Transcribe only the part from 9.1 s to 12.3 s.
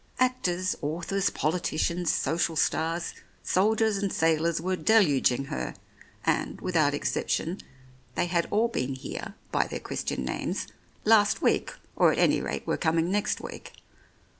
here, by their Christian names, last week, or at